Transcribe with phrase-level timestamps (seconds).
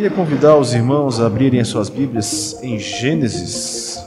[0.00, 4.02] Queria convidar os irmãos a abrirem as suas Bíblias em Gênesis,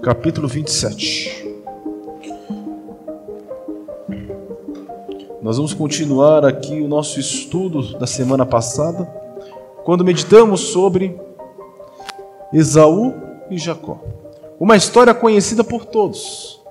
[0.00, 1.52] capítulo 27.
[5.42, 9.04] Nós vamos continuar aqui o nosso estudo da semana passada,
[9.84, 11.18] quando meditamos sobre
[12.52, 13.14] Esaú
[13.50, 14.00] e Jacó.
[14.60, 16.62] Uma história conhecida por todos,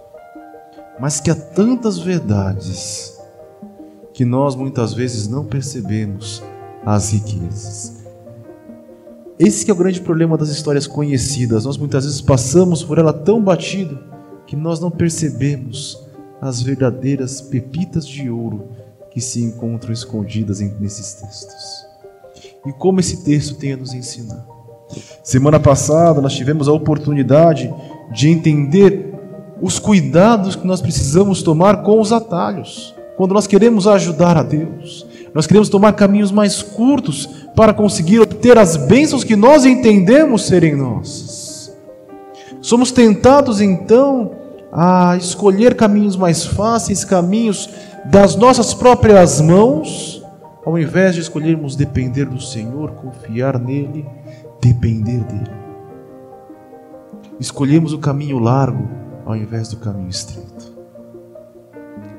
[0.97, 3.21] mas que há tantas verdades
[4.13, 6.41] que nós muitas vezes não percebemos
[6.85, 8.05] as riquezas.
[9.37, 11.65] Esse é o grande problema das histórias conhecidas.
[11.65, 13.99] Nós muitas vezes passamos por ela tão batido
[14.47, 16.01] que nós não percebemos
[16.41, 18.69] as verdadeiras pepitas de ouro
[19.11, 21.85] que se encontram escondidas nesses textos.
[22.65, 24.45] E como esse texto tem a nos ensinar.
[25.23, 27.73] Semana passada nós tivemos a oportunidade
[28.13, 29.13] de entender
[29.61, 32.93] os cuidados que nós precisamos tomar com os atalhos.
[33.17, 38.57] Quando nós queremos ajudar a Deus, nós queremos tomar caminhos mais curtos para conseguir obter
[38.57, 41.75] as bênçãos que nós entendemos serem nossas.
[42.61, 44.31] Somos tentados então
[44.71, 47.69] a escolher caminhos mais fáceis, caminhos
[48.05, 50.23] das nossas próprias mãos,
[50.65, 54.05] ao invés de escolhermos depender do Senhor, confiar nele,
[54.61, 55.51] depender dele.
[57.41, 58.87] Escolhemos o caminho largo
[59.25, 60.44] ao invés do caminho estreito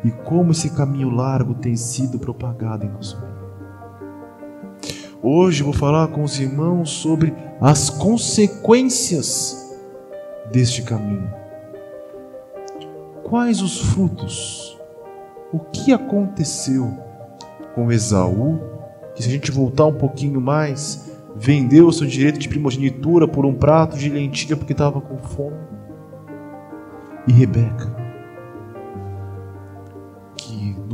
[0.07, 3.35] e como esse caminho largo tem sido propagado em nosso meio.
[5.21, 9.77] Hoje vou falar com os irmãos sobre as consequências
[10.53, 11.29] deste caminho.
[13.25, 14.79] Quais os frutos?
[15.53, 16.97] O que aconteceu
[17.75, 18.61] com Esaú?
[19.13, 23.55] Que se a gente voltar um pouquinho mais, vendeu seu direito de primogenitura por um
[23.55, 25.57] prato de lentilha porque estava com fome.
[27.27, 28.06] E Rebeca,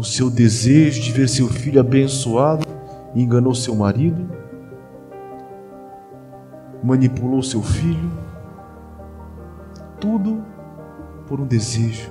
[0.02, 2.66] no seu desejo de ver seu filho abençoado,
[3.14, 4.28] enganou seu marido,
[6.82, 8.10] manipulou seu filho,
[10.00, 10.44] tudo
[11.28, 12.10] por um desejo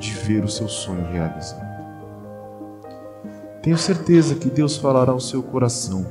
[0.00, 1.64] de ver o seu sonho realizado.
[3.62, 6.04] Tenho certeza que Deus falará ao seu coração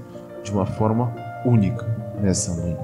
[0.46, 1.14] de uma forma
[1.46, 1.86] única
[2.22, 2.78] nessa manhã.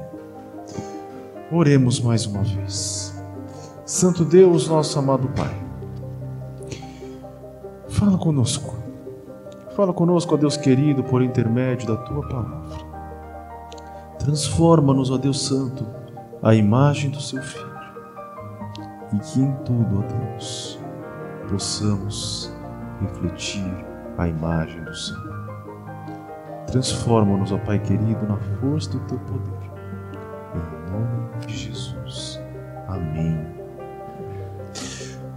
[1.49, 3.13] Oremos mais uma vez.
[3.85, 5.62] Santo Deus, nosso amado Pai,
[7.93, 8.75] Fala conosco.
[9.75, 12.93] Fala conosco, ó Deus querido, por intermédio da tua palavra.
[14.17, 15.85] Transforma-nos, ó Deus Santo,
[16.41, 17.71] a imagem do seu Filho.
[19.13, 20.79] E que em tudo, ó Deus,
[21.47, 22.51] possamos
[22.99, 23.85] refletir
[24.17, 25.49] a imagem do Senhor.
[26.67, 29.71] Transforma-nos, ó Pai querido, na força do teu poder.
[30.55, 32.41] Em nome de Jesus.
[32.87, 33.52] Amém.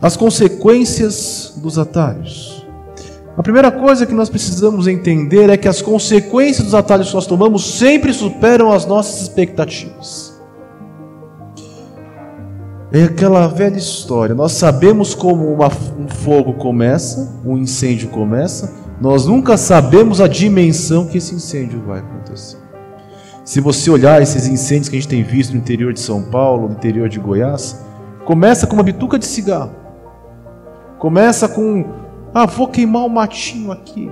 [0.00, 2.66] As consequências dos atalhos.
[3.36, 7.26] A primeira coisa que nós precisamos entender é que as consequências dos atalhos que nós
[7.26, 10.40] tomamos sempre superam as nossas expectativas.
[12.92, 14.34] É aquela velha história.
[14.34, 21.06] Nós sabemos como uma, um fogo começa, um incêndio começa, nós nunca sabemos a dimensão
[21.06, 22.56] que esse incêndio vai acontecer.
[23.44, 26.68] Se você olhar esses incêndios que a gente tem visto no interior de São Paulo,
[26.68, 27.84] no interior de Goiás,
[28.24, 29.85] começa com uma bituca de cigarro.
[30.98, 31.84] Começa com,
[32.34, 34.10] ah, vou queimar um matinho aqui.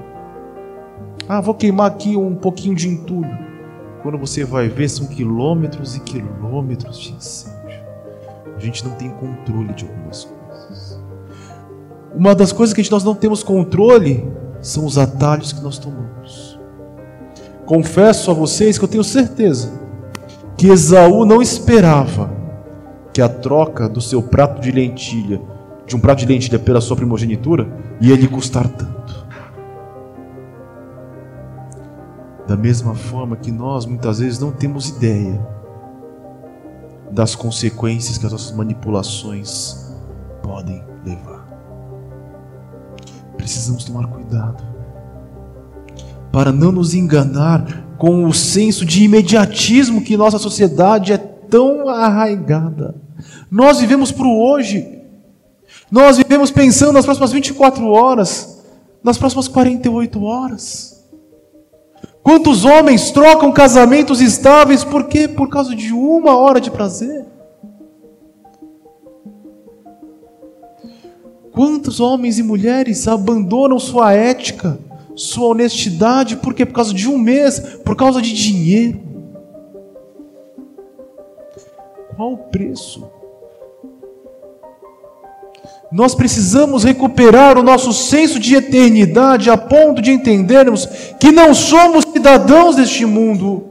[1.29, 3.39] Ah, vou queimar aqui um pouquinho de entulho.
[4.03, 7.83] Quando você vai ver, são quilômetros e quilômetros de incêndio.
[8.55, 11.03] A gente não tem controle de algumas coisas.
[12.15, 14.31] Uma das coisas que nós não temos controle
[14.61, 16.59] são os atalhos que nós tomamos.
[17.65, 19.73] Confesso a vocês que eu tenho certeza
[20.57, 22.31] que Esaú não esperava
[23.13, 25.41] que a troca do seu prato de lentilha
[25.87, 27.67] de um prato de lentilha pela sua primogenitura
[28.01, 29.27] e ele custar tanto.
[32.47, 35.41] Da mesma forma que nós muitas vezes não temos ideia
[37.11, 39.93] das consequências que as nossas manipulações
[40.43, 41.47] podem levar.
[43.37, 44.63] Precisamos tomar cuidado
[46.33, 52.95] para não nos enganar com o senso de imediatismo que nossa sociedade é tão arraigada.
[53.51, 55.04] Nós vivemos para o hoje
[55.91, 58.63] nós vivemos pensando nas próximas 24 horas,
[59.03, 60.95] nas próximas 48 horas.
[62.23, 65.29] Quantos homens trocam casamentos estáveis por quê?
[65.29, 67.27] Por causa de uma hora de prazer.
[71.53, 74.79] Quantos homens e mulheres abandonam sua ética,
[75.15, 76.67] sua honestidade, por quê?
[76.67, 79.01] Por causa de um mês, por causa de dinheiro.
[82.17, 83.09] Qual o preço
[85.95, 90.87] Nós precisamos recuperar o nosso senso de eternidade a ponto de entendermos
[91.21, 93.67] que não somos cidadãos deste mundo,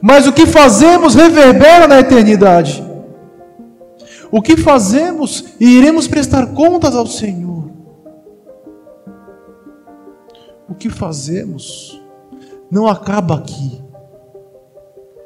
[0.00, 2.80] mas o que fazemos reverbera na eternidade.
[4.30, 7.68] O que fazemos e iremos prestar contas ao Senhor.
[10.68, 12.00] O que fazemos
[12.70, 13.82] não acaba aqui,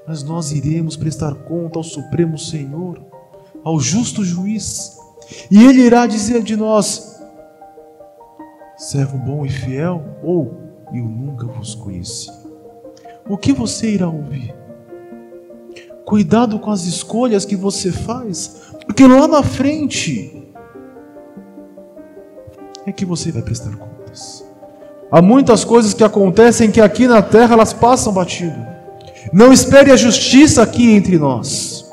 [0.06, 3.02] mas nós iremos prestar conta ao Supremo Senhor,
[3.62, 4.97] ao justo juiz,
[5.50, 7.20] e ele irá dizer de nós:
[8.76, 10.56] servo bom e fiel, ou
[10.92, 12.30] eu nunca vos conheci.
[13.28, 14.54] O que você irá ouvir?
[16.04, 20.48] Cuidado com as escolhas que você faz, porque lá na frente
[22.86, 24.44] é que você vai prestar contas.
[25.10, 28.66] Há muitas coisas que acontecem que aqui na terra elas passam batido.
[29.32, 31.88] Não espere a justiça aqui entre nós.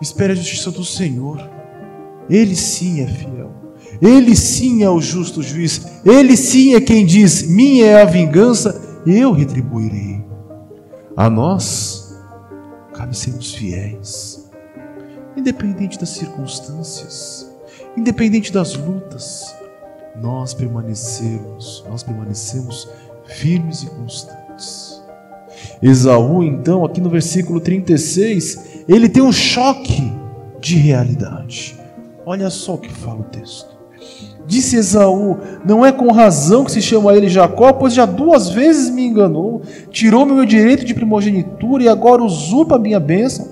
[0.00, 1.48] Espere a justiça do Senhor.
[2.28, 3.50] Ele sim é fiel.
[4.00, 5.84] Ele sim é o justo juiz.
[6.04, 10.24] Ele sim é quem diz: Minha é a vingança, eu retribuirei.
[11.16, 12.16] A nós
[12.94, 14.50] cabe sermos fiéis,
[15.36, 17.50] independente das circunstâncias,
[17.96, 19.54] independente das lutas,
[20.20, 22.88] nós permanecemos, nós permanecemos
[23.26, 25.02] firmes e constantes.
[25.82, 30.12] Esaú, então, aqui no versículo 36, ele tem um choque
[30.60, 31.78] de realidade.
[32.26, 33.78] Olha só o que fala o texto.
[34.46, 38.90] Disse Esaú: Não é com razão que se chama ele Jacó, pois já duas vezes
[38.90, 43.48] me enganou, tirou-me o meu direito de primogenitura e agora usurpa a minha bênção.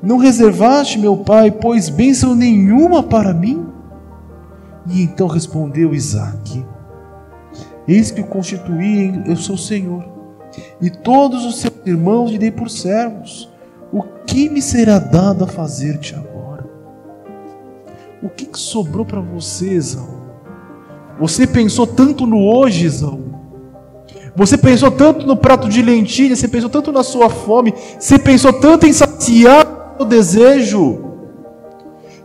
[0.00, 3.66] Não reservaste, meu pai, pois bênção nenhuma para mim?
[4.88, 6.64] E então respondeu Isaque:
[7.88, 10.04] Eis que o constituí, eu sou o Senhor,
[10.80, 13.50] e todos os seus irmãos lhe dei por servos.
[13.92, 16.66] O que me será dado a fazer-te agora?
[18.22, 20.18] O que, que sobrou para você, Esaú?
[21.18, 23.28] Você pensou tanto no hoje, Esaú.
[24.36, 28.52] Você pensou tanto no prato de lentilha, você pensou tanto na sua fome, você pensou
[28.52, 31.04] tanto em saciar o desejo,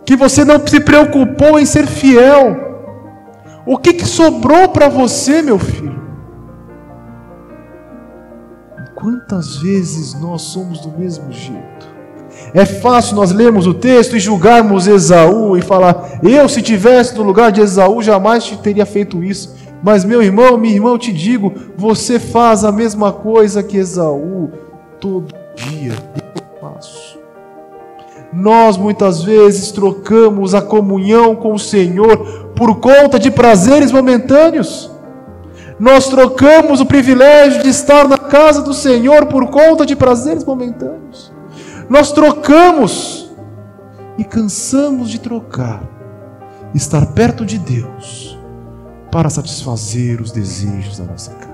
[0.06, 2.56] que você não se preocupou em ser fiel.
[3.66, 6.03] O que, que sobrou para você, meu filho?
[9.04, 11.94] Quantas vezes nós somos do mesmo jeito?
[12.54, 17.24] É fácil nós lermos o texto e julgarmos Esaú e falar: eu, se tivesse no
[17.24, 19.58] lugar de Esaú, jamais te teria feito isso.
[19.84, 24.50] Mas, meu irmão, minha irmã, eu te digo: você faz a mesma coisa que Esaú
[25.02, 25.96] todo dia.
[26.26, 27.20] Eu faço.
[28.32, 34.93] Nós muitas vezes trocamos a comunhão com o Senhor por conta de prazeres momentâneos.
[35.80, 41.34] Nós trocamos o privilégio de estar na casa do Senhor por conta de prazeres momentâneos.
[41.90, 43.32] Nós trocamos
[44.18, 45.84] e cansamos de trocar,
[46.74, 48.38] estar perto de Deus
[49.12, 51.54] para satisfazer os desejos da nossa carne.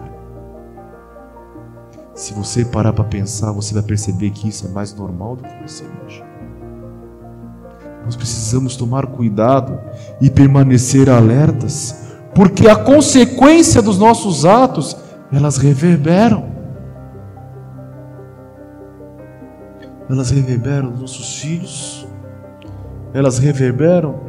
[2.14, 5.62] Se você parar para pensar, você vai perceber que isso é mais normal do que
[5.62, 6.30] você imagina.
[8.04, 9.80] Nós precisamos tomar cuidado
[10.20, 14.96] e permanecer alertas, porque a consequência dos nossos atos,
[15.32, 16.50] elas reverberam.
[20.10, 22.08] elas reverberam nos nossos filhos,
[23.14, 24.22] elas reverberam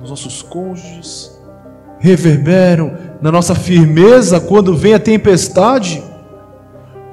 [0.00, 1.36] nos nossos cônjuges,
[1.98, 6.02] reverberam na nossa firmeza quando vem a tempestade.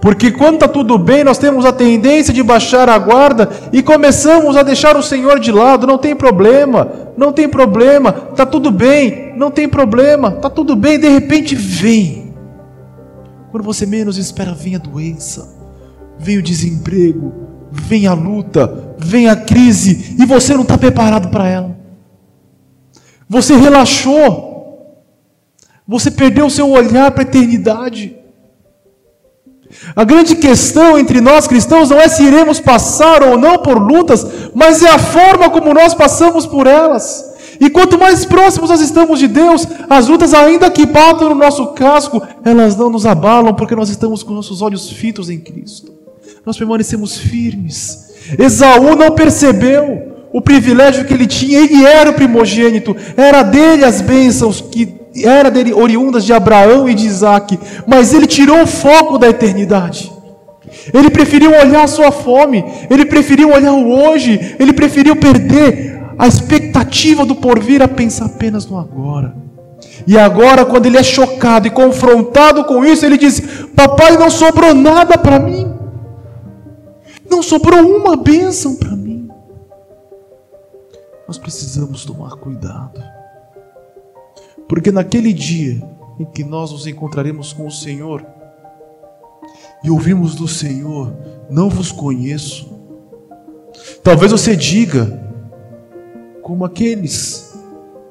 [0.04, 4.58] Porque quando está tudo bem, nós temos a tendência de baixar a guarda e começamos
[4.58, 5.88] a deixar o Senhor de lado.
[5.88, 11.00] Não tem problema, não tem problema, está tudo bem, não tem problema, está tudo bem.
[11.00, 12.36] De repente vem,
[13.50, 15.58] quando você menos espera, vem a doença,
[16.20, 17.34] vem o desemprego,
[17.72, 21.78] vem a luta, vem a crise e você não está preparado para ela.
[23.30, 25.08] Você relaxou,
[25.88, 28.18] você perdeu o seu olhar para a eternidade.
[29.96, 34.25] A grande questão entre nós cristãos não é se iremos passar ou não por lutas,
[34.53, 37.32] mas é a forma como nós passamos por elas.
[37.60, 41.68] E quanto mais próximos nós estamos de Deus, as lutas, ainda que batam no nosso
[41.74, 45.94] casco, elas não nos abalam, porque nós estamos com nossos olhos fitos em Cristo
[46.46, 48.12] nós permanecemos firmes.
[48.38, 54.01] Esaú não percebeu o privilégio que ele tinha, ele era o primogênito, era dele as
[54.01, 59.17] bênçãos que era dele oriundas de Abraão e de Isaac, mas ele tirou o foco
[59.17, 60.12] da eternidade.
[60.93, 66.27] Ele preferiu olhar a sua fome, ele preferiu olhar o hoje, ele preferiu perder a
[66.27, 69.36] expectativa do porvir a pensar apenas no agora.
[70.08, 73.39] E agora, quando ele é chocado e confrontado com isso, ele diz:
[73.75, 75.72] Papai, não sobrou nada para mim.
[77.29, 79.29] Não sobrou uma bênção para mim.
[81.27, 83.01] nós precisamos tomar cuidado.
[84.74, 85.88] Porque naquele dia
[86.20, 88.25] em que nós nos encontraremos com o Senhor
[89.84, 91.15] e ouvimos do Senhor:
[91.48, 92.74] Não vos conheço.
[94.01, 95.30] Talvez você diga,
[96.42, 97.56] como aqueles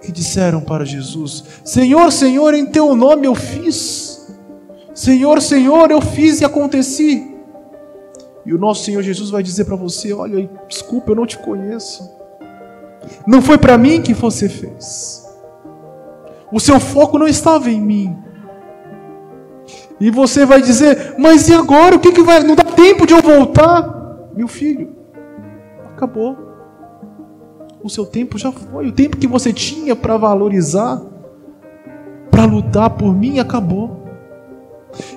[0.02, 4.33] que disseram para Jesus: Senhor, Senhor, em teu nome eu fiz.
[4.95, 7.28] Senhor, Senhor, eu fiz e aconteci.
[8.47, 12.09] E o nosso Senhor Jesus vai dizer para você: Olha, desculpa, eu não te conheço.
[13.26, 15.22] Não foi para mim que você fez.
[16.52, 18.16] O seu foco não estava em mim.
[19.99, 21.97] E você vai dizer: Mas e agora?
[21.97, 22.42] O que, que vai.
[22.42, 24.28] Não dá tempo de eu voltar?
[24.37, 24.94] Meu filho,
[25.94, 26.37] acabou.
[27.82, 28.87] O seu tempo já foi.
[28.88, 31.00] O tempo que você tinha para valorizar,
[32.30, 34.02] para lutar por mim, acabou.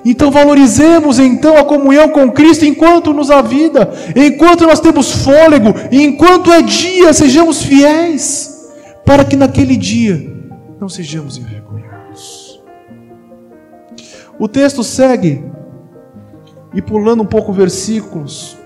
[0.06, 5.74] Então valorizemos então a comunhão com Cristo enquanto nos há vida, enquanto nós temos fôlego,
[5.92, 8.70] enquanto é dia, sejamos fiéis,
[9.04, 10.35] para que naquele dia
[10.80, 12.62] não sejamos envergonhados.
[14.38, 15.44] O texto segue,
[16.74, 18.56] e pulando um pouco versículos,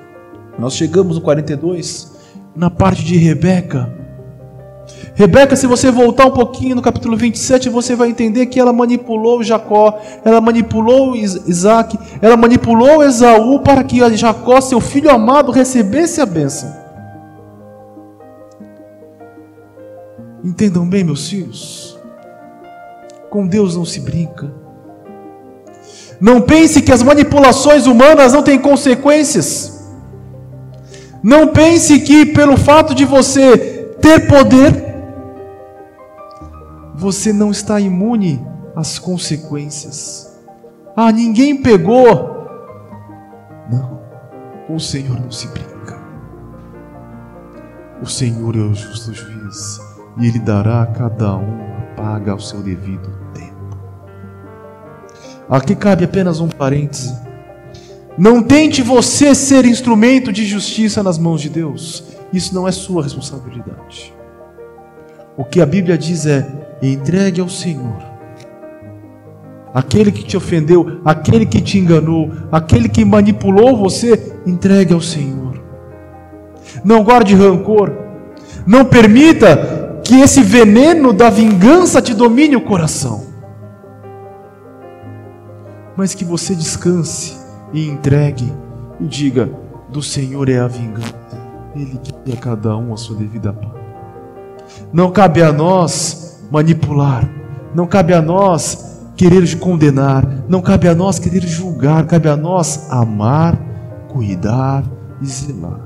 [0.59, 2.19] nós chegamos no 42,
[2.57, 4.01] na parte de Rebeca,
[5.15, 9.43] Rebeca, se você voltar um pouquinho no capítulo 27, você vai entender que ela manipulou
[9.43, 16.27] Jacó, ela manipulou Isaac, ela manipulou Esaú para que Jacó, seu filho amado, recebesse a
[16.27, 16.75] bênção.
[20.43, 21.90] Entendam bem, meus filhos,
[23.31, 24.53] com Deus não se brinca.
[26.21, 29.89] Não pense que as manipulações humanas não têm consequências.
[31.23, 33.57] Não pense que pelo fato de você
[34.01, 34.91] ter poder,
[36.95, 38.45] você não está imune
[38.77, 40.39] às consequências.
[40.95, 42.39] Ah, ninguém pegou.
[43.71, 44.01] Não,
[44.69, 45.99] o Senhor não se brinca.
[48.03, 49.81] O Senhor é o justo juiz
[50.19, 53.20] e Ele dará a cada um a paga ao seu devido.
[55.51, 57.13] Aqui cabe apenas um parêntese.
[58.17, 62.05] Não tente você ser instrumento de justiça nas mãos de Deus.
[62.33, 64.15] Isso não é sua responsabilidade.
[65.37, 66.47] O que a Bíblia diz é:
[66.81, 67.97] entregue ao Senhor.
[69.75, 75.61] Aquele que te ofendeu, aquele que te enganou, aquele que manipulou você, entregue ao Senhor.
[76.85, 77.93] Não guarde rancor.
[78.65, 83.30] Não permita que esse veneno da vingança te domine o coração.
[86.01, 87.37] Mas que você descanse
[87.75, 88.51] e entregue
[88.99, 89.51] e diga:
[89.91, 91.15] do Senhor é a vingança.
[91.77, 93.75] Ele que a cada um a sua devida paz.
[94.91, 97.31] Não cabe a nós manipular,
[97.75, 102.91] não cabe a nós querer condenar, não cabe a nós querer julgar, cabe a nós
[102.91, 103.61] amar,
[104.09, 104.83] cuidar
[105.21, 105.83] e zelar.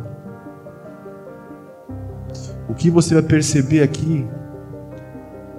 [2.68, 4.24] O que você vai perceber aqui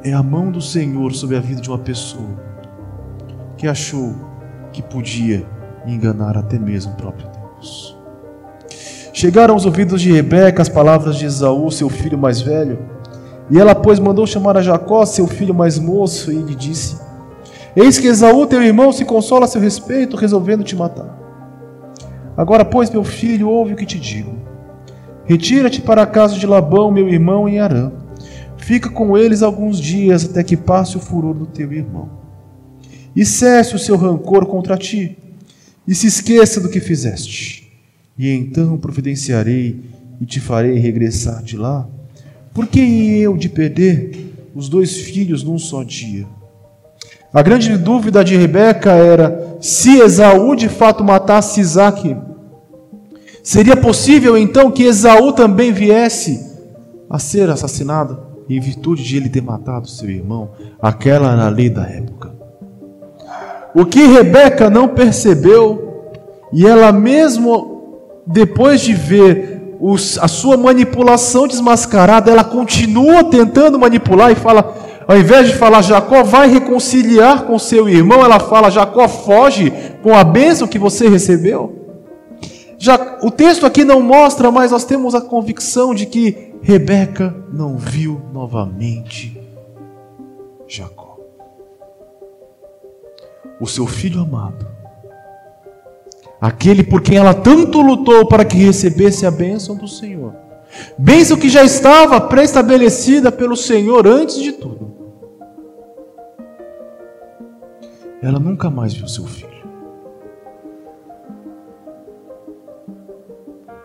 [0.01, 2.39] é a mão do Senhor sobre a vida de uma pessoa
[3.57, 4.33] que achou
[4.75, 5.45] que podia
[5.85, 7.97] enganar até mesmo o próprio Deus.
[9.13, 12.95] Chegaram aos ouvidos de Rebeca as palavras de Esaú, seu filho mais velho
[13.49, 16.97] e ela, pois, mandou chamar a Jacó, seu filho mais moço, e lhe disse:
[17.75, 21.15] Eis que Esaú, teu irmão, se consola a seu respeito, resolvendo te matar.
[22.35, 24.33] Agora, pois, meu filho, ouve o que te digo.
[25.25, 27.91] Retira-te para a casa de Labão, meu irmão, em Arã.
[28.57, 32.24] Fica com eles alguns dias, até que passe o furor do teu irmão.
[33.15, 35.17] E cesse o seu rancor contra ti,
[35.87, 37.71] e se esqueça do que fizeste.
[38.17, 39.79] E então providenciarei
[40.19, 41.87] e te farei regressar de lá
[42.55, 42.79] por que
[43.19, 46.25] eu de perder os dois filhos num só dia?
[47.33, 52.15] A grande dúvida de Rebeca era se Esaú de fato matasse Isaac.
[53.43, 56.49] Seria possível então que Esaú também viesse
[57.09, 58.17] a ser assassinado
[58.49, 60.51] em virtude de ele ter matado seu irmão?
[60.81, 62.34] Aquela era a lei da época.
[63.75, 66.13] O que Rebeca não percebeu,
[66.53, 67.75] e ela mesmo
[68.25, 74.73] depois de ver os, a sua manipulação desmascarada, ela continua tentando manipular e fala,
[75.05, 80.15] ao invés de falar Jacó vai reconciliar com seu irmão, ela fala Jacó foge com
[80.15, 81.83] a bênção que você recebeu.
[82.77, 87.77] Já, o texto aqui não mostra, mas nós temos a convicção de que Rebeca não
[87.77, 89.37] viu novamente
[90.67, 91.04] Jacó.
[93.59, 94.75] O seu filho amado
[96.39, 100.35] aquele por quem ela tanto lutou para que recebesse a bênção do Senhor.
[100.97, 104.93] Bênção que já estava pré-estabelecida pelo Senhor antes de tudo.
[108.21, 109.55] Ela nunca mais viu seu filho.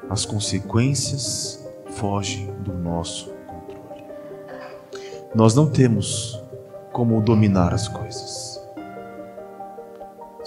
[0.08, 4.04] As consequências fogem do nosso controle.
[5.34, 6.42] nós não temos
[6.92, 8.49] como dominar as coisas.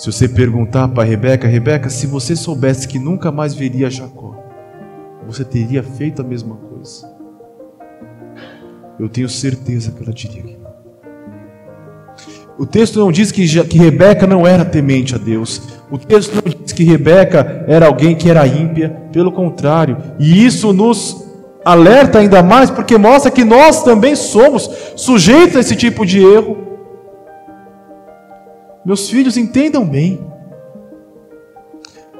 [0.04, 4.36] Se você perguntar para Rebeca, Rebeca, se você soubesse que nunca mais veria Jacó,
[5.26, 7.10] você teria feito a mesma coisa?
[9.00, 10.74] Eu tenho certeza que ela diria que não.
[12.60, 15.62] O texto não diz que, que Rebeca não era temente a Deus.
[15.90, 18.90] O texto não diz que Rebeca era alguém que era ímpia.
[19.14, 19.96] Pelo contrário.
[20.20, 21.26] E isso nos
[21.64, 26.63] alerta ainda mais porque mostra que nós também somos sujeitos a esse tipo de erro.
[28.86, 30.30] Meus filhos, entendam bem.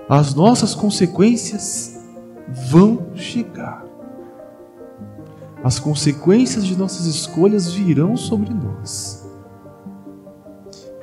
[0.08, 2.00] As nossas consequências
[2.70, 3.84] vão chegar.
[5.64, 9.26] As consequências de nossas escolhas virão sobre nós.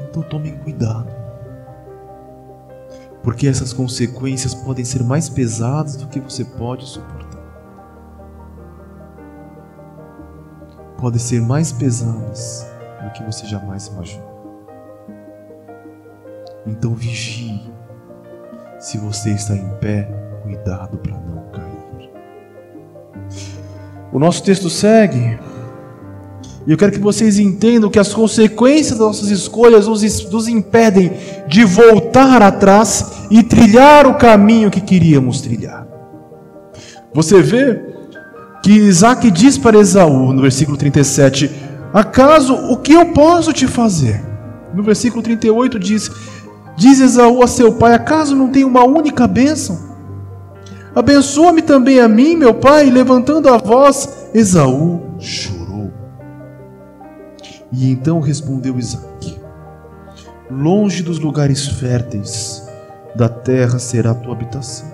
[0.08, 1.10] Então tomem cuidado.
[3.22, 7.40] Porque essas consequências podem ser mais pesadas do que você pode suportar.
[10.98, 12.66] Podem ser mais pesadas
[13.02, 14.39] do que você jamais imaginou.
[16.66, 17.60] Então vigie.
[18.78, 20.08] Se você está em pé,
[20.42, 22.10] cuidado para não cair.
[24.12, 25.38] O nosso texto segue
[26.66, 31.12] e eu quero que vocês entendam que as consequências das nossas escolhas nos, impedem
[31.48, 35.86] de voltar atrás e trilhar o caminho que queríamos trilhar.
[37.14, 37.80] Você vê
[38.62, 41.50] que Isaac diz para Esaú, no versículo 37,
[41.92, 44.22] Acaso o que eu posso te fazer?
[44.72, 46.10] No versículo 38 diz:
[46.76, 49.90] Diz Esaú a seu pai: Acaso não tem uma única bênção?
[50.94, 55.92] Abençoa-me também a mim, meu pai, levantando a voz, Esaú chorou.
[57.72, 59.40] E então respondeu Isaac:
[60.50, 62.68] Longe dos lugares férteis
[63.14, 64.88] da terra será a tua habitação,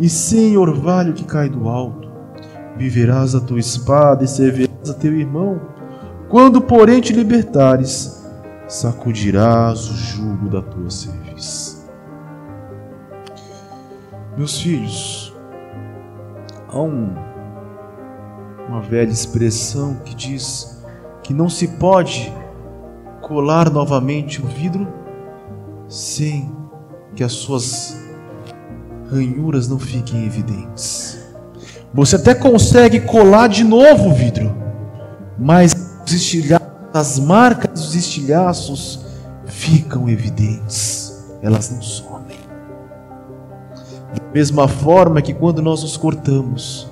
[0.00, 2.10] e sem orvalho que cai do alto,
[2.76, 5.60] viverás a tua espada e servirás a teu irmão.
[6.30, 8.21] Quando, porém, te libertares,
[8.72, 11.86] sacudirás o jugo da tua serviço.
[14.34, 15.34] Meus filhos,
[16.70, 17.14] há um,
[18.66, 20.82] uma velha expressão que diz
[21.22, 22.32] que não se pode
[23.20, 24.88] colar novamente o vidro
[25.86, 26.50] sem
[27.14, 27.94] que as suas
[29.10, 31.22] ranhuras não fiquem evidentes.
[31.92, 34.56] Você até consegue colar de novo o vidro,
[35.38, 35.74] mas
[36.06, 36.61] os estilhaços,
[36.92, 39.00] as marcas dos estilhaços
[39.46, 42.38] ficam evidentes, elas não somem.
[44.14, 46.90] Da mesma forma que quando nós nos cortamos,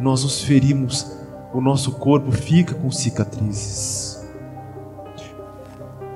[0.00, 1.12] nós nos ferimos
[1.52, 4.24] o nosso corpo fica com cicatrizes.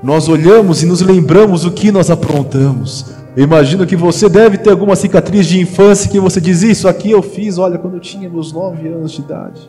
[0.03, 3.07] Nós olhamos e nos lembramos o que nós aprontamos.
[3.37, 7.11] Eu imagino que você deve ter alguma cicatriz de infância que você diz: Isso aqui
[7.11, 9.61] eu fiz, olha, quando eu tinha meus nove anos de idade.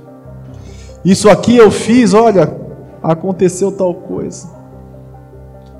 [1.04, 2.61] Isso aqui eu fiz, olha,
[3.02, 4.50] aconteceu tal coisa.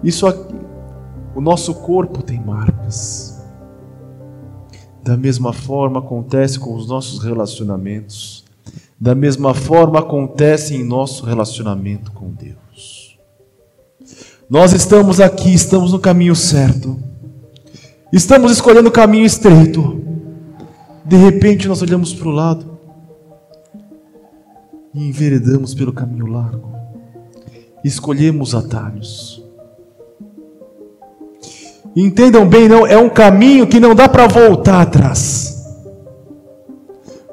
[0.04, 0.56] Isso aqui,
[1.36, 3.42] o nosso corpo tem marcas.
[5.04, 8.44] Da mesma forma acontece com os nossos relacionamentos.
[9.00, 13.18] Da mesma forma acontece em nosso relacionamento com Deus.
[14.50, 17.00] Nós estamos aqui, estamos no caminho certo.
[18.12, 20.02] Estamos escolhendo o caminho estreito.
[21.06, 22.78] De repente nós olhamos para o lado
[24.94, 26.70] e enveredamos pelo caminho largo.
[27.84, 29.44] Escolhemos atalhos.
[31.96, 35.52] Entendam bem, não é um caminho que não dá para voltar atrás.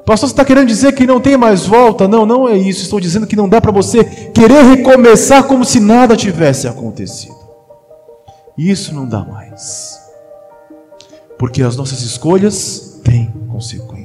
[0.05, 2.07] Pastor, você está querendo dizer que não tem mais volta?
[2.07, 2.81] Não, não é isso.
[2.81, 7.37] Estou dizendo que não dá para você querer recomeçar como se nada tivesse acontecido.
[8.57, 9.99] Isso não dá mais.
[11.37, 13.98] Porque as nossas escolhas têm consequências.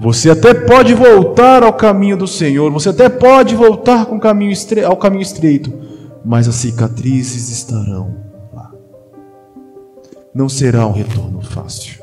[0.00, 4.52] Você até pode voltar ao caminho do Senhor, você até pode voltar com caminho
[4.86, 5.72] ao caminho estreito,
[6.24, 8.16] mas as cicatrizes estarão
[8.52, 8.72] lá.
[10.34, 12.02] Não será um retorno fácil.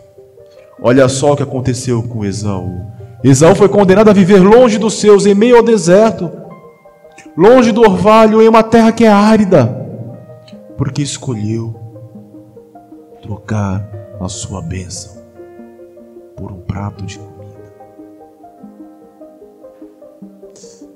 [0.81, 2.85] Olha só o que aconteceu com Esaú.
[3.23, 6.31] Esaú foi condenado a viver longe dos seus, em meio ao deserto,
[7.37, 9.67] longe do orvalho, em uma terra que é árida,
[10.77, 11.75] porque escolheu
[13.21, 13.87] trocar
[14.19, 15.21] a sua bênção
[16.35, 17.19] por um prato de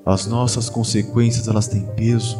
[0.06, 2.38] As nossas consequências, elas têm peso.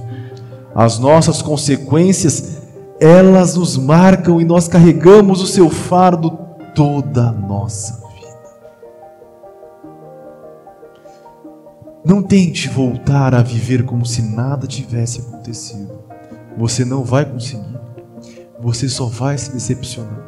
[0.76, 2.60] As nossas consequências,
[3.00, 6.38] elas nos marcam e nós carregamos o seu fardo
[6.76, 8.38] toda a nossa vida.
[12.06, 16.04] Não tente voltar a viver como se nada tivesse acontecido.
[16.56, 17.80] Você não vai conseguir.
[18.60, 20.24] Você só vai se decepcionar.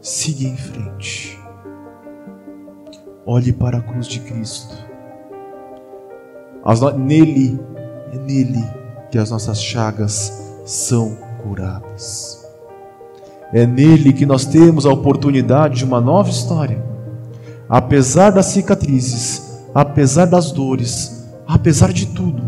[0.00, 1.38] Siga em frente.
[3.26, 4.89] Olhe para a cruz de Cristo
[6.64, 6.90] No...
[6.98, 7.58] Nele,
[8.12, 8.64] é nele
[9.10, 10.32] que as nossas chagas
[10.64, 12.46] são curadas.
[13.52, 16.82] É nele que nós temos a oportunidade de uma nova história.
[17.68, 22.42] Apesar das cicatrizes, apesar das dores, apesar de tudo,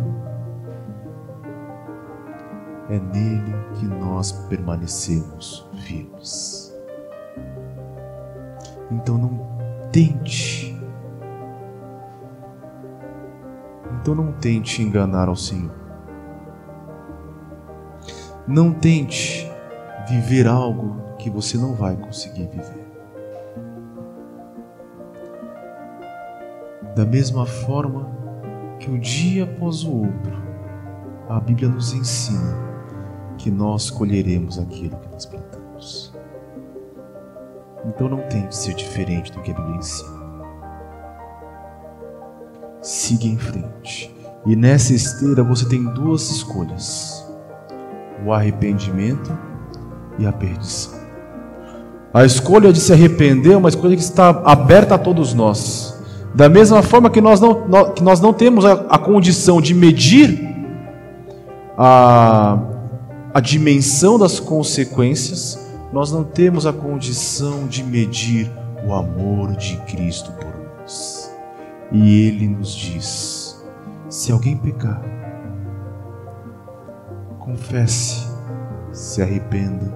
[2.88, 6.72] é nele que nós permanecemos firmes.
[8.90, 9.46] Então não
[9.90, 10.71] tente,
[14.02, 15.70] então não tente enganar ao Senhor.
[18.48, 19.48] Não tente
[20.08, 22.84] viver algo que você não vai conseguir viver.
[26.96, 28.10] Da mesma forma
[28.80, 30.42] que um dia após o outro,
[31.28, 32.58] a Bíblia nos ensina
[33.38, 36.12] que nós colheremos aquilo que nós plantamos.
[37.84, 40.21] Então não tente ser diferente do que a Bíblia ensina.
[42.82, 44.14] Siga em frente.
[44.44, 47.22] E nessa esteira você tem duas escolhas
[48.24, 49.36] o arrependimento
[50.18, 50.94] e a perdição.
[52.14, 55.98] A escolha de se arrepender é uma escolha que está aberta a todos nós.
[56.34, 60.50] Da mesma forma que nós não, que nós não temos a, a condição de medir
[61.76, 62.58] a,
[63.32, 65.58] a dimensão das consequências,
[65.92, 68.50] nós não temos a condição de medir
[68.86, 71.31] o amor de Cristo por nós.
[71.92, 73.64] E Ele nos diz:
[74.08, 75.02] se alguém pecar,
[77.38, 78.26] confesse,
[78.92, 79.92] se arrependa,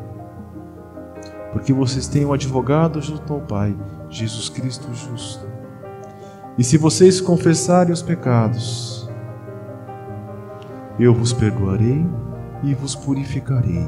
[1.52, 3.76] porque vocês têm um advogado junto ao Pai,
[4.10, 5.46] Jesus Cristo justo.
[6.58, 9.08] E se vocês confessarem os pecados,
[10.98, 12.06] eu vos perdoarei
[12.62, 13.86] e vos purificarei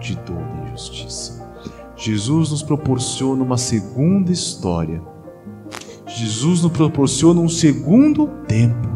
[0.00, 1.46] de toda injustiça.
[1.96, 5.02] Jesus nos proporciona uma segunda história.
[6.18, 8.88] Jesus nos proporciona um segundo tempo.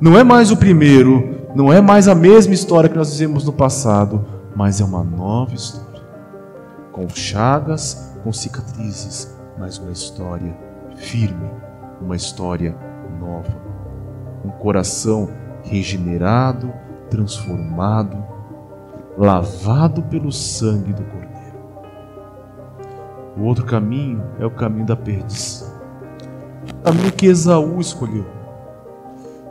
[0.00, 3.52] Não é mais o primeiro, não é mais a mesma história que nós vivemos no
[3.52, 6.02] passado, mas é uma nova história.
[6.92, 10.56] Com chagas, com cicatrizes, mas uma história
[10.96, 11.50] firme,
[12.00, 12.76] uma história
[13.20, 13.54] nova.
[14.44, 15.28] Um coração
[15.62, 16.72] regenerado,
[17.10, 18.16] transformado,
[19.18, 21.36] lavado pelo sangue do Cordeiro.
[23.36, 25.75] O outro caminho é o caminho da perdição.
[26.82, 28.24] Caminho que Esaú escolheu.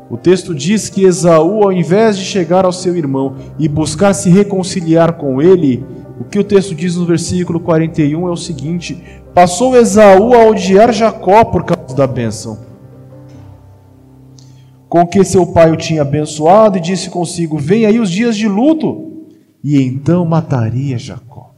[0.10, 4.30] O texto diz que Esaú, ao invés de chegar ao seu irmão e buscar se
[4.30, 5.84] reconciliar com ele,
[6.20, 9.02] o que o texto diz no versículo 41 é o seguinte:
[9.34, 12.60] passou Esaú a odiar Jacó por causa da bênção,
[14.88, 18.48] com que seu pai o tinha abençoado, e disse consigo: Vem aí os dias de
[18.48, 19.26] luto,
[19.64, 21.56] e então mataria Jacó.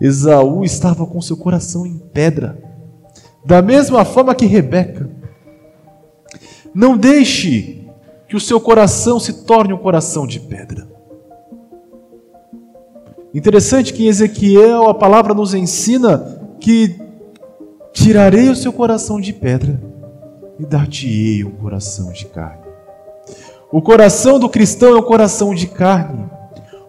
[0.00, 2.69] Esaú estava com seu coração em pedra,
[3.50, 5.10] da mesma forma que Rebeca.
[6.72, 7.84] Não deixe
[8.28, 10.86] que o seu coração se torne um coração de pedra.
[13.34, 16.96] Interessante que em Ezequiel a palavra nos ensina que
[17.92, 19.82] tirarei o seu coração de pedra
[20.56, 22.62] e dar-te-ei um coração de carne.
[23.72, 26.24] O coração do cristão é um coração de carne.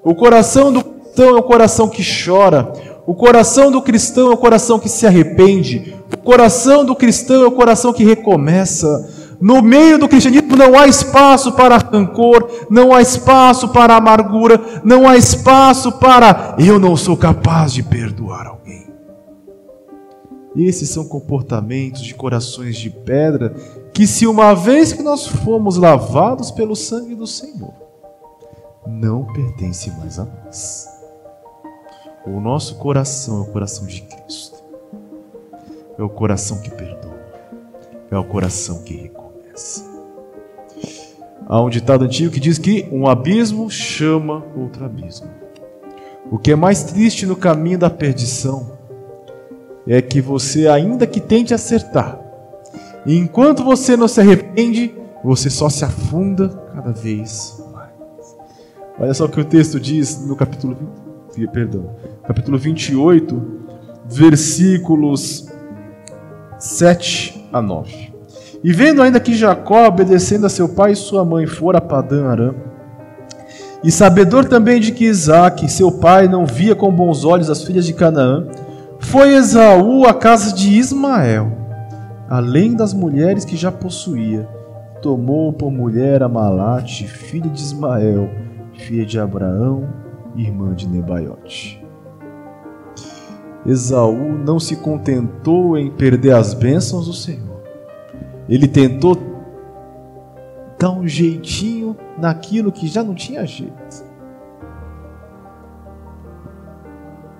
[0.03, 2.71] O coração do cristão é um coração que chora.
[3.05, 5.95] O coração do cristão é um coração que se arrepende.
[6.13, 9.09] O coração do cristão é um coração que recomeça.
[9.41, 15.09] No meio do cristianismo não há espaço para rancor, não há espaço para amargura, não
[15.09, 18.87] há espaço para eu não sou capaz de perdoar alguém.
[20.55, 23.55] Esses são comportamentos de corações de pedra
[23.91, 27.73] que, se uma vez que nós fomos lavados pelo sangue do Senhor,
[28.85, 30.90] não pertence mais a nós.
[32.25, 34.63] O nosso coração é o coração de Cristo,
[35.97, 37.19] é o coração que perdoa,
[38.11, 39.83] é o coração que reconhece.
[41.47, 45.29] Há um ditado antigo que diz que um abismo chama outro abismo.
[46.31, 48.71] O que é mais triste no caminho da perdição
[49.87, 52.19] é que você, ainda que tente acertar,
[53.03, 57.89] e enquanto você não se arrepende, você só se afunda cada vez mais.
[58.99, 61.10] Olha só o que o texto diz no capítulo 20,
[61.51, 63.41] perdão, capítulo 28,
[64.05, 65.47] versículos
[66.59, 68.11] 7 a 9.
[68.63, 72.27] E vendo ainda que Jacó, obedecendo a seu pai e sua mãe, fora a Padã
[72.27, 72.53] Arã,
[73.83, 77.85] e sabedor também de que Isaac, seu pai, não via com bons olhos as filhas
[77.85, 78.45] de Canaã,
[78.99, 81.51] foi Esaú à casa de Ismael,
[82.29, 84.47] além das mulheres que já possuía,
[85.01, 88.29] tomou por mulher a Malate, filha de Ismael,
[88.73, 89.89] filha de Abraão,
[90.35, 91.83] irmã de Nebaiote.
[93.65, 97.51] Esaú não se contentou em perder as bênçãos do Senhor
[98.51, 99.17] ele tentou
[100.77, 104.11] dar um jeitinho naquilo que já não tinha jeito.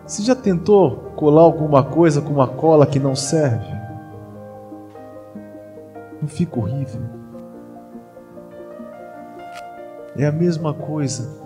[0.06, 3.73] Você já tentou colar alguma coisa com uma cola que não serve?
[6.21, 7.01] Não fica horrível?
[10.15, 11.40] É a mesma coisa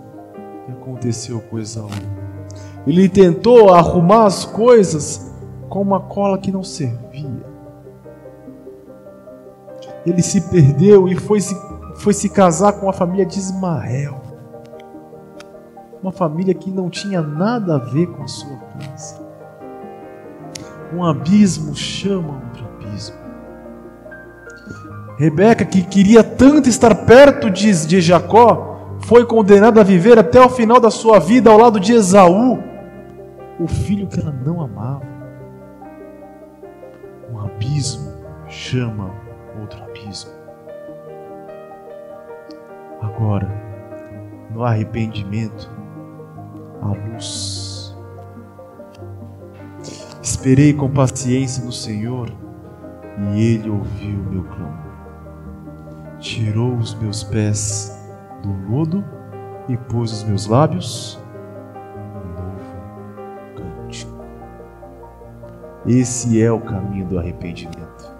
[0.65, 1.89] que aconteceu com Esaú.
[2.87, 5.31] Ele tentou arrumar as coisas
[5.69, 7.45] com uma cola que não servia.
[10.05, 11.55] Ele se perdeu e foi se,
[11.95, 14.21] foi se casar com a família de Ismael.
[16.01, 19.25] Uma família que não tinha nada a ver com a sua casa.
[20.93, 23.15] Um abismo chama outro abismo.
[25.17, 30.49] Rebeca, que queria tanto estar perto de, de Jacó, foi condenada a viver até o
[30.49, 32.59] final da sua vida ao lado de Esaú,
[33.59, 35.05] o filho que ela não amava.
[37.31, 38.11] Um abismo
[38.47, 39.11] chama
[39.59, 40.31] outro abismo.
[43.01, 43.49] Agora,
[44.51, 45.69] no arrependimento,
[46.81, 47.95] a luz.
[50.21, 52.31] Esperei com paciência no Senhor
[53.33, 54.85] e Ele ouviu meu clamor.
[56.19, 57.94] Tirou os meus pés
[58.45, 59.03] do lodo
[59.67, 61.19] e pôs os meus lábios
[61.75, 64.23] um novo cântico.
[65.87, 68.13] Esse é o caminho do arrependimento.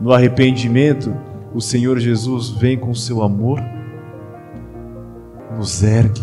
[0.00, 1.14] No arrependimento,
[1.54, 3.60] o Senhor Jesus vem com seu amor,
[5.56, 6.22] nos ergue,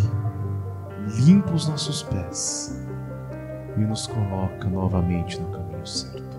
[1.24, 2.86] limpa os nossos pés
[3.78, 6.38] e nos coloca novamente no caminho certo.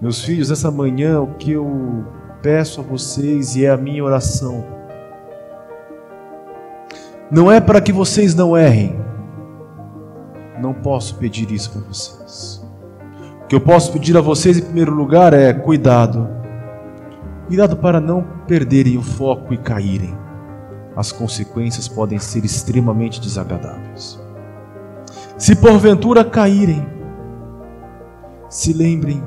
[0.00, 2.04] Meus filhos, essa manhã o que eu
[2.42, 4.83] peço a vocês e é a minha oração
[7.34, 8.94] não é para que vocês não errem.
[10.60, 12.64] Não posso pedir isso para vocês.
[13.42, 16.28] O que eu posso pedir a vocês em primeiro lugar é cuidado.
[17.48, 20.16] Cuidado para não perderem o foco e caírem.
[20.96, 24.22] As consequências podem ser extremamente desagradáveis.
[25.36, 26.86] Se porventura caírem,
[28.48, 29.20] se lembrem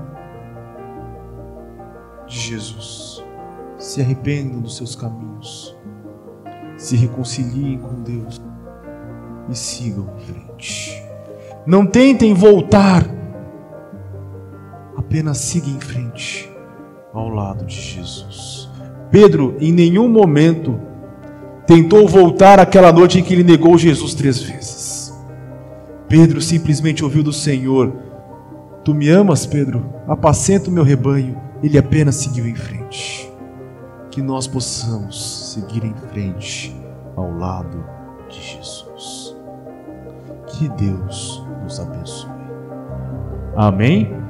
[2.26, 3.22] de Jesus.
[3.78, 5.78] Se arrependam dos seus caminhos
[6.88, 8.42] se reconciliem com Deus
[9.50, 11.04] e sigam em frente.
[11.66, 13.06] Não tentem voltar,
[14.96, 16.50] apenas sigam em frente
[17.14, 18.70] ao lado de Jesus.
[19.12, 20.80] Pedro, em nenhum momento,
[21.66, 25.14] tentou voltar aquela noite em que ele negou Jesus três vezes.
[26.08, 27.94] Pedro simplesmente ouviu do Senhor:
[28.86, 29.94] Tu me amas, Pedro?
[30.08, 31.38] Apacenta o meu rebanho.
[31.62, 33.27] Ele apenas seguiu em frente
[34.18, 36.76] que nós possamos seguir em frente
[37.16, 37.86] ao lado
[38.28, 39.36] de Jesus.
[40.48, 42.32] Que Deus nos abençoe.
[43.56, 44.27] Amém?